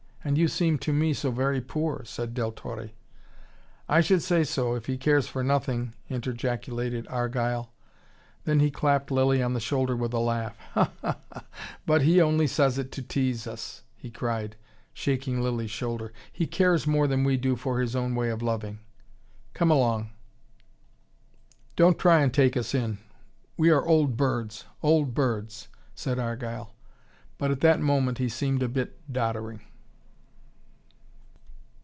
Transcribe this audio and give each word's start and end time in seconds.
"And 0.23 0.37
you 0.37 0.47
seem 0.47 0.77
to 0.77 0.93
me 0.93 1.15
so 1.15 1.31
very 1.31 1.59
poor," 1.61 2.03
said 2.05 2.35
Del 2.35 2.51
Torre. 2.51 2.91
"I 3.89 4.01
should 4.01 4.21
say 4.21 4.43
so 4.43 4.75
if 4.75 4.85
he 4.85 4.95
cares 4.95 5.25
for 5.27 5.43
nothing," 5.43 5.95
interjaculated 6.11 7.07
Argyle. 7.09 7.73
Then 8.43 8.59
he 8.59 8.69
clapped 8.69 9.09
Lilly 9.09 9.41
on 9.41 9.53
the 9.53 9.59
shoulder 9.59 9.95
with 9.95 10.13
a 10.13 10.19
laugh. 10.19 10.55
"Ha! 10.75 10.91
Ha! 11.01 11.17
Ha! 11.33 11.45
But 11.87 12.03
he 12.03 12.21
only 12.21 12.45
says 12.45 12.77
it 12.77 12.91
to 12.91 13.01
tease 13.01 13.47
us," 13.47 13.81
he 13.95 14.11
cried, 14.11 14.55
shaking 14.93 15.41
Lilly's 15.41 15.71
shoulder. 15.71 16.13
"He 16.31 16.45
cares 16.45 16.85
more 16.85 17.07
than 17.07 17.23
we 17.23 17.35
do 17.35 17.55
for 17.55 17.79
his 17.81 17.95
own 17.95 18.13
way 18.13 18.29
of 18.29 18.43
loving. 18.43 18.77
Come 19.55 19.71
along, 19.71 20.11
don't 21.75 21.97
try 21.97 22.19
and 22.21 22.31
take 22.31 22.55
us 22.55 22.75
in. 22.75 22.99
We 23.57 23.71
are 23.71 23.83
old 23.83 24.17
birds, 24.17 24.65
old 24.83 25.15
birds," 25.15 25.67
said 25.95 26.19
Argyle. 26.19 26.75
But 27.39 27.49
at 27.49 27.61
that 27.61 27.79
moment 27.81 28.19
he 28.19 28.29
seemed 28.29 28.61
a 28.61 28.69
bit 28.69 29.01
doddering. 29.11 29.61